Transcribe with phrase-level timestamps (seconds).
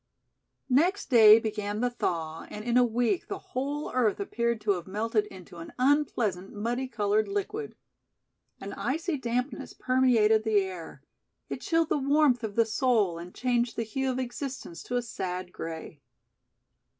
[0.71, 4.87] Next day began the thaw and in a week the whole earth appeared to have
[4.87, 7.75] melted into an unpleasant muddy colored liquid.
[8.59, 11.03] An icy dampness permeated the air.
[11.49, 15.03] It chilled the warmth of the soul and changed the hue of existence to a
[15.03, 16.01] sad gray.